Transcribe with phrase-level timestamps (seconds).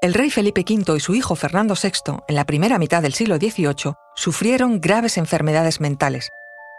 [0.00, 3.38] El rey Felipe V y su hijo Fernando VI, en la primera mitad del siglo
[3.38, 6.30] XVIII, sufrieron graves enfermedades mentales.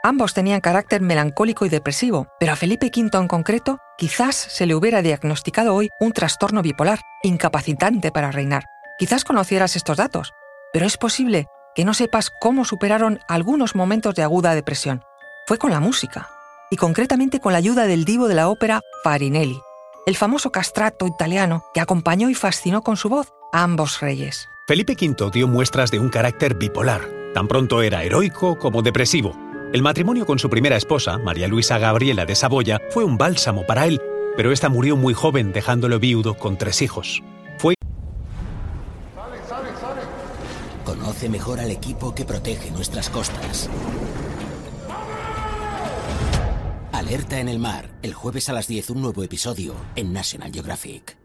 [0.03, 4.73] Ambos tenían carácter melancólico y depresivo, pero a Felipe V en concreto quizás se le
[4.73, 8.63] hubiera diagnosticado hoy un trastorno bipolar, incapacitante para reinar.
[8.97, 10.31] Quizás conocieras estos datos,
[10.71, 15.03] pero es posible que no sepas cómo superaron algunos momentos de aguda depresión.
[15.45, 16.29] Fue con la música,
[16.71, 19.59] y concretamente con la ayuda del divo de la ópera Farinelli,
[20.05, 24.49] el famoso castrato italiano que acompañó y fascinó con su voz a ambos reyes.
[24.67, 27.01] Felipe V dio muestras de un carácter bipolar.
[27.33, 29.35] Tan pronto era heroico como depresivo.
[29.73, 33.85] El matrimonio con su primera esposa, María Luisa Gabriela de Saboya, fue un bálsamo para
[33.85, 34.01] él,
[34.35, 37.21] pero esta murió muy joven dejándolo viudo con tres hijos.
[37.57, 37.75] Fue...
[40.85, 43.69] Conoce mejor al equipo que protege nuestras costas.
[47.09, 51.17] Alerta en el mar, el jueves a las 10 un nuevo episodio en National Geographic.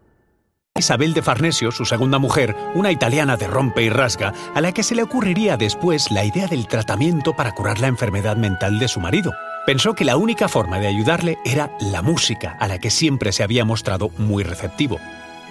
[0.75, 4.81] Isabel de Farnesio, su segunda mujer, una italiana de rompe y rasga, a la que
[4.81, 8.99] se le ocurriría después la idea del tratamiento para curar la enfermedad mental de su
[8.99, 9.31] marido.
[9.67, 13.43] Pensó que la única forma de ayudarle era la música, a la que siempre se
[13.43, 14.97] había mostrado muy receptivo.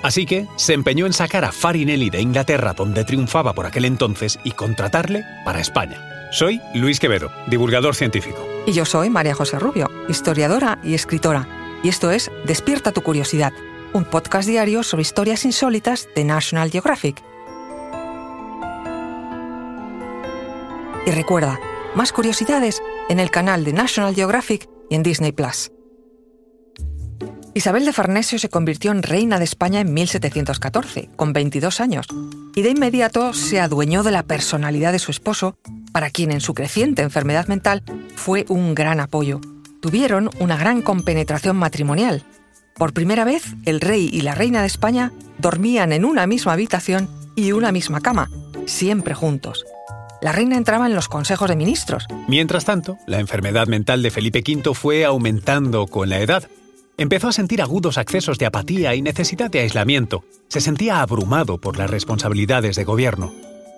[0.02, 4.40] Así que se empeñó en sacar a Farinelli de Inglaterra, donde triunfaba por aquel entonces,
[4.42, 5.96] y contratarle para España.
[6.32, 8.53] Soy Luis Quevedo, divulgador científico.
[8.66, 11.46] Y yo soy María José Rubio, historiadora y escritora.
[11.82, 13.52] Y esto es Despierta tu curiosidad,
[13.92, 17.22] un podcast diario sobre historias insólitas de National Geographic.
[21.06, 21.60] Y recuerda,
[21.94, 25.70] más curiosidades en el canal de National Geographic y en Disney Plus.
[27.52, 32.06] Isabel de Farnesio se convirtió en reina de España en 1714, con 22 años,
[32.54, 35.56] y de inmediato se adueñó de la personalidad de su esposo,
[35.94, 37.84] para quien en su creciente enfermedad mental
[38.16, 39.40] fue un gran apoyo.
[39.80, 42.24] Tuvieron una gran compenetración matrimonial.
[42.74, 47.08] Por primera vez, el rey y la reina de España dormían en una misma habitación
[47.36, 48.28] y una misma cama,
[48.66, 49.64] siempre juntos.
[50.20, 52.08] La reina entraba en los consejos de ministros.
[52.26, 56.48] Mientras tanto, la enfermedad mental de Felipe V fue aumentando con la edad
[56.96, 60.24] Empezó a sentir agudos accesos de apatía y necesidad de aislamiento.
[60.48, 63.32] Se sentía abrumado por las responsabilidades de gobierno.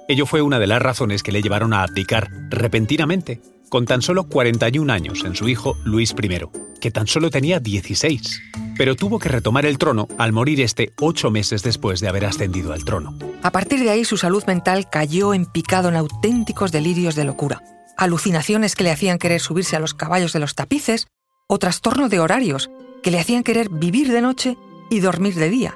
[0.09, 4.29] Ello fue una de las razones que le llevaron a abdicar repentinamente, con tan solo
[4.29, 6.41] 41 años en su hijo Luis I,
[6.81, 8.41] que tan solo tenía 16.
[8.79, 12.73] Pero tuvo que retomar el trono al morir este ocho meses después de haber ascendido
[12.73, 13.19] al trono.
[13.43, 17.63] A partir de ahí su salud mental cayó en picado en auténticos delirios de locura.
[17.97, 21.09] Alucinaciones que le hacían querer subirse a los caballos de los tapices
[21.49, 22.71] o trastorno de horarios
[23.03, 24.57] que le hacían querer vivir de noche
[24.89, 25.75] y dormir de día.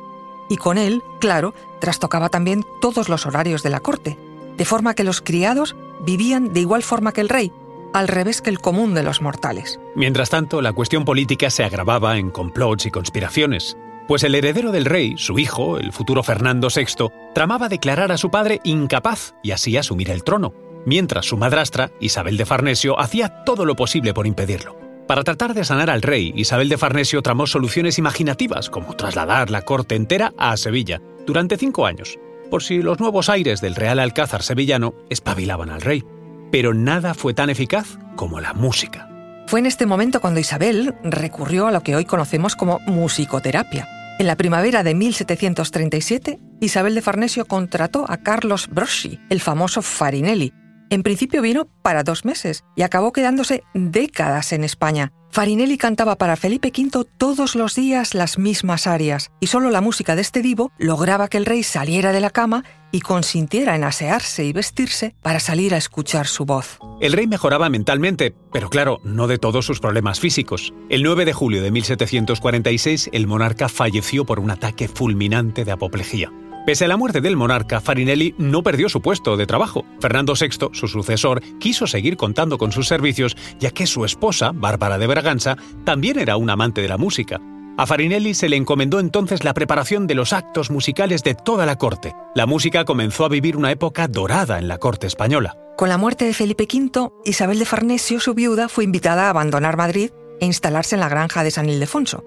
[0.51, 4.19] Y con él, claro, trastocaba también todos los horarios de la corte,
[4.57, 7.53] de forma que los criados vivían de igual forma que el rey,
[7.95, 9.81] al revés que el común de los mortales.
[9.95, 13.77] Mientras tanto, la cuestión política se agravaba en complots y conspiraciones,
[14.09, 18.29] pues el heredero del rey, su hijo, el futuro Fernando VI, tramaba declarar a su
[18.31, 20.53] padre incapaz y así asumir el trono,
[20.85, 24.80] mientras su madrastra, Isabel de Farnesio, hacía todo lo posible por impedirlo.
[25.11, 29.63] Para tratar de sanar al rey, Isabel de Farnesio tramó soluciones imaginativas, como trasladar la
[29.63, 32.17] corte entera a Sevilla, durante cinco años,
[32.49, 36.05] por si los nuevos aires del Real Alcázar sevillano espabilaban al rey.
[36.53, 39.11] Pero nada fue tan eficaz como la música.
[39.49, 43.89] Fue en este momento cuando Isabel recurrió a lo que hoy conocemos como musicoterapia.
[44.21, 50.53] En la primavera de 1737, Isabel de Farnesio contrató a Carlos Broschi, el famoso Farinelli,
[50.91, 55.13] en principio vino para dos meses y acabó quedándose décadas en España.
[55.33, 60.17] Farinelli cantaba para Felipe V todos los días las mismas arias, y solo la música
[60.17, 64.45] de este divo lograba que el rey saliera de la cama y consintiera en asearse
[64.45, 66.81] y vestirse para salir a escuchar su voz.
[67.01, 70.75] El rey mejoraba mentalmente, pero claro, no de todos sus problemas físicos.
[70.89, 76.33] El 9 de julio de 1746, el monarca falleció por un ataque fulminante de apoplejía.
[76.67, 79.85] Pese a la muerte del monarca, Farinelli no perdió su puesto de trabajo.
[79.99, 84.99] Fernando VI, su sucesor, quiso seguir contando con sus servicios, ya que su esposa, Bárbara
[84.99, 87.41] de Braganza, también era un amante de la música.
[87.79, 91.77] A Farinelli se le encomendó entonces la preparación de los actos musicales de toda la
[91.77, 92.15] corte.
[92.35, 95.57] La música comenzó a vivir una época dorada en la corte española.
[95.79, 99.79] Con la muerte de Felipe V, Isabel de Farnesio, su viuda, fue invitada a abandonar
[99.79, 100.11] Madrid
[100.41, 102.23] e instalarse en la granja de San Ildefonso.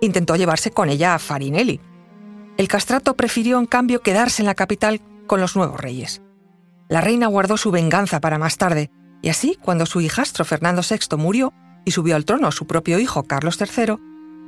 [0.00, 1.80] Intentó llevarse con ella a Farinelli,
[2.56, 6.22] el castrato prefirió en cambio quedarse en la capital con los nuevos reyes.
[6.88, 8.90] La reina guardó su venganza para más tarde,
[9.22, 11.52] y así, cuando su hijastro Fernando VI murió
[11.84, 13.96] y subió al trono su propio hijo Carlos III,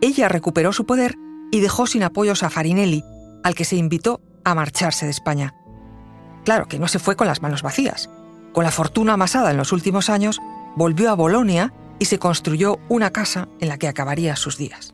[0.01, 1.15] ella recuperó su poder
[1.51, 3.05] y dejó sin apoyos a Farinelli,
[3.43, 5.55] al que se invitó a marcharse de España.
[6.45, 8.11] Claro que no se fue con las manos vacías.
[8.53, 10.41] Con la fortuna amasada en los últimos años,
[10.77, 14.94] volvió a Bolonia y se construyó una casa en la que acabaría sus días.